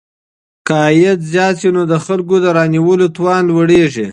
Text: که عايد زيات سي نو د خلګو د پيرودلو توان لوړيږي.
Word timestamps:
که 0.67 0.73
عايد 0.85 1.19
زيات 1.31 1.55
سي 1.61 1.69
نو 1.75 1.81
د 1.91 1.93
خلګو 2.05 2.37
د 2.41 2.47
پيرودلو 2.55 3.07
توان 3.15 3.41
لوړيږي. 3.49 4.07